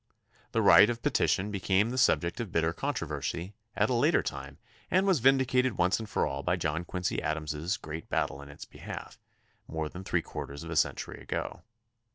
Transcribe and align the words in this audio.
The 0.51 0.63
right 0.63 0.89
of 0.89 1.03
petition 1.03 1.51
be 1.51 1.59
came 1.59 1.91
the 1.91 1.95
subject 1.99 2.39
of 2.39 2.51
bitter 2.51 2.73
controversy 2.73 3.53
at 3.75 3.87
a 3.91 3.93
later 3.93 4.23
time 4.23 4.57
and 4.89 5.05
was 5.05 5.19
vindicated 5.19 5.77
once 5.77 6.01
for 6.07 6.25
all 6.25 6.41
by 6.41 6.55
John 6.55 6.85
Quincy 6.85 7.21
Adams's 7.21 7.77
great 7.77 8.09
battle 8.09 8.41
in 8.41 8.49
its 8.49 8.65
behalf, 8.65 9.19
more 9.67 9.89
than 9.89 10.03
three 10.03 10.23
quarters 10.23 10.63
of 10.63 10.71
a 10.71 10.75
century 10.75 11.21
ago. 11.21 11.61